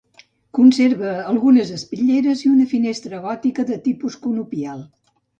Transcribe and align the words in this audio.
Conserva 0.59 1.09
algunes 1.33 1.73
espitlleres 1.75 2.41
i 2.45 2.49
una 2.51 2.65
finestra 2.71 3.19
gòtica 3.27 3.67
de 3.69 3.77
tipus 3.89 4.17
conopial. 4.23 4.81